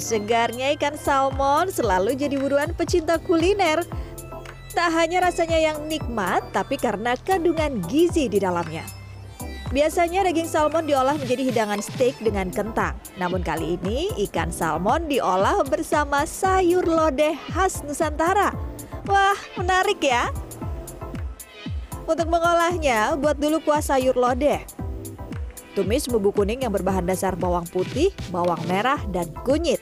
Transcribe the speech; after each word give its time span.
Segarnya 0.00 0.72
ikan 0.80 0.96
salmon 0.96 1.68
selalu 1.68 2.16
jadi 2.16 2.40
buruan 2.40 2.72
pecinta 2.72 3.20
kuliner. 3.20 3.84
Tak 4.72 4.88
hanya 4.96 5.28
rasanya 5.28 5.60
yang 5.60 5.78
nikmat, 5.92 6.40
tapi 6.56 6.80
karena 6.80 7.12
kandungan 7.20 7.84
gizi 7.84 8.26
di 8.32 8.40
dalamnya. 8.40 8.82
Biasanya 9.70 10.26
daging 10.26 10.50
salmon 10.50 10.88
diolah 10.88 11.14
menjadi 11.14 11.46
hidangan 11.52 11.78
steak 11.78 12.18
dengan 12.18 12.50
kentang. 12.50 12.96
Namun 13.20 13.44
kali 13.44 13.78
ini 13.78 14.10
ikan 14.26 14.50
salmon 14.50 15.06
diolah 15.06 15.62
bersama 15.62 16.26
sayur 16.26 16.82
lodeh 16.82 17.38
khas 17.54 17.84
Nusantara. 17.86 18.50
Wah, 19.06 19.38
menarik 19.54 20.02
ya. 20.02 20.32
Untuk 22.02 22.26
mengolahnya, 22.26 23.14
buat 23.14 23.38
dulu 23.38 23.62
kuah 23.62 23.84
sayur 23.84 24.18
lodeh. 24.18 24.79
Tumis 25.70 26.10
bumbu 26.10 26.34
kuning 26.34 26.66
yang 26.66 26.74
berbahan 26.74 27.06
dasar 27.06 27.38
bawang 27.38 27.62
putih, 27.70 28.10
bawang 28.34 28.58
merah, 28.66 28.98
dan 29.14 29.30
kunyit. 29.46 29.78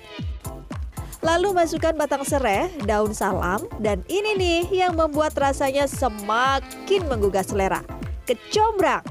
Lalu 1.18 1.50
masukkan 1.50 1.96
batang 1.96 2.22
serai, 2.22 2.70
daun 2.86 3.10
salam, 3.10 3.64
dan 3.82 4.04
ini 4.06 4.36
nih 4.38 4.62
yang 4.70 4.94
membuat 4.94 5.34
rasanya 5.34 5.88
semakin 5.90 7.02
menggugah 7.08 7.42
selera. 7.42 7.82
Kecombrang. 8.28 9.02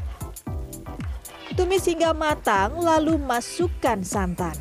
Tumis 1.57 1.83
hingga 1.89 2.13
matang, 2.13 2.77
lalu 2.77 3.17
masukkan 3.17 4.05
santan. 4.05 4.53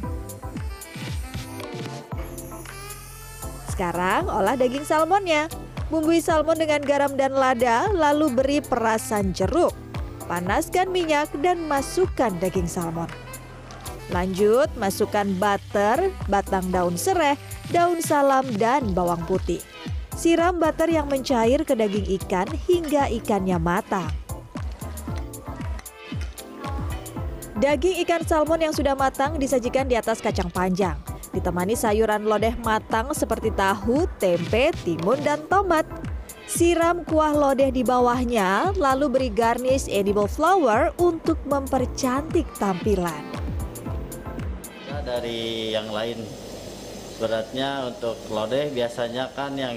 Sekarang 3.68 4.24
olah 4.32 4.56
daging 4.56 4.88
salmonnya. 4.88 5.52
Bumbui 5.86 6.18
salmon 6.18 6.58
dengan 6.58 6.82
garam 6.82 7.14
dan 7.14 7.30
lada, 7.30 7.86
lalu 7.92 8.32
beri 8.32 8.58
perasan 8.58 9.30
jeruk. 9.30 9.85
Panaskan 10.24 10.88
minyak 10.88 11.28
dan 11.44 11.68
masukkan 11.68 12.32
daging 12.40 12.64
salmon. 12.64 13.12
Lanjut, 14.08 14.72
masukkan 14.80 15.28
butter, 15.36 16.14
batang 16.30 16.64
daun 16.72 16.96
serai, 16.96 17.36
daun 17.68 18.00
salam, 18.00 18.48
dan 18.56 18.96
bawang 18.96 19.20
putih. 19.28 19.60
Siram 20.16 20.56
butter 20.56 20.88
yang 20.88 21.12
mencair 21.12 21.60
ke 21.66 21.76
daging 21.76 22.08
ikan 22.22 22.48
hingga 22.64 23.12
ikannya 23.20 23.60
matang. 23.60 24.08
Daging 27.56 28.04
ikan 28.04 28.22
salmon 28.24 28.60
yang 28.68 28.74
sudah 28.76 28.92
matang 28.92 29.40
disajikan 29.40 29.88
di 29.88 29.96
atas 29.96 30.20
kacang 30.20 30.52
panjang. 30.52 30.96
Ditemani 31.32 31.76
sayuran 31.76 32.24
lodeh 32.24 32.56
matang 32.64 33.12
seperti 33.12 33.52
tahu, 33.52 34.08
tempe, 34.16 34.72
timun, 34.84 35.20
dan 35.20 35.44
tomat. 35.48 35.84
Siram 36.46 37.02
kuah 37.02 37.34
lodeh 37.34 37.74
di 37.74 37.82
bawahnya, 37.82 38.70
lalu 38.78 39.10
beri 39.10 39.30
garnish 39.34 39.90
edible 39.90 40.30
flower 40.30 40.94
untuk 40.94 41.42
mempercantik 41.42 42.46
tampilan. 42.54 43.18
Dari 45.02 45.74
yang 45.74 45.90
lain, 45.90 46.22
beratnya 47.18 47.90
untuk 47.90 48.14
lodeh 48.30 48.70
biasanya 48.70 49.34
kan 49.34 49.58
yang 49.58 49.74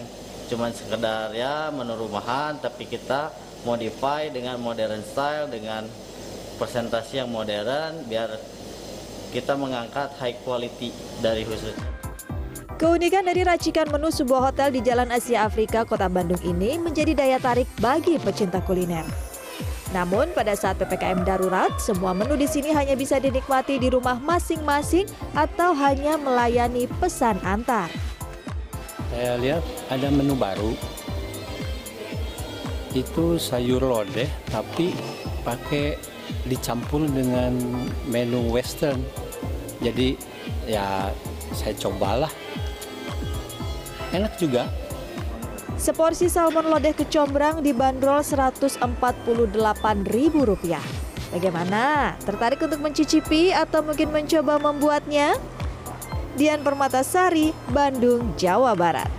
cuman 0.54 0.70
sekedar 0.70 1.34
ya 1.34 1.74
menu 1.74 1.98
rumahan, 1.98 2.62
tapi 2.62 2.86
kita 2.86 3.34
modify 3.66 4.30
dengan 4.30 4.62
modern 4.62 5.02
style 5.02 5.50
dengan 5.50 5.90
presentasi 6.62 7.26
yang 7.26 7.34
modern 7.34 8.06
biar 8.06 8.30
kita 9.34 9.58
mengangkat 9.58 10.14
high 10.22 10.38
quality 10.46 10.94
dari 11.18 11.42
khusus. 11.50 11.99
Keunikan 12.78 13.26
dari 13.26 13.42
racikan 13.42 13.90
menu 13.90 14.14
sebuah 14.14 14.54
hotel 14.54 14.70
di 14.70 14.86
Jalan 14.86 15.10
Asia 15.10 15.50
Afrika, 15.50 15.82
Kota 15.82 16.06
Bandung 16.06 16.38
ini 16.46 16.78
menjadi 16.78 17.18
daya 17.18 17.42
tarik 17.42 17.66
bagi 17.82 18.22
pecinta 18.22 18.62
kuliner. 18.62 19.02
Namun 19.90 20.30
pada 20.38 20.54
saat 20.54 20.78
PPKM 20.78 21.26
darurat, 21.26 21.74
semua 21.82 22.14
menu 22.14 22.38
di 22.38 22.46
sini 22.46 22.70
hanya 22.70 22.94
bisa 22.94 23.18
dinikmati 23.18 23.82
di 23.82 23.90
rumah 23.90 24.22
masing-masing 24.22 25.10
atau 25.34 25.74
hanya 25.74 26.14
melayani 26.22 26.86
pesan 27.02 27.42
antar. 27.42 27.90
Saya 29.10 29.42
lihat 29.42 29.66
ada 29.90 30.14
menu 30.14 30.38
baru. 30.38 30.78
Itu 32.94 33.42
sayur 33.42 33.82
lodeh 33.82 34.30
tapi 34.54 34.94
pakai 35.42 35.98
dicampur 36.46 37.10
dengan 37.10 37.58
menu 38.06 38.46
western. 38.54 39.02
Jadi 39.82 40.14
ya 40.70 41.10
saya 41.58 41.74
cobalah. 41.74 42.30
Enak 44.10 44.42
juga. 44.42 44.66
Seporsi 45.80 46.28
salmon 46.28 46.68
lodeh 46.68 46.92
kecombrang 46.92 47.64
dibanderol 47.64 48.20
Rp148.000. 48.20 50.76
Bagaimana? 51.30 52.18
Tertarik 52.26 52.60
untuk 52.60 52.82
mencicipi 52.82 53.54
atau 53.54 53.86
mungkin 53.86 54.10
mencoba 54.12 54.60
membuatnya? 54.60 55.38
Dian 56.36 56.66
Permatasari, 56.66 57.54
Bandung, 57.72 58.34
Jawa 58.36 58.74
Barat. 58.74 59.19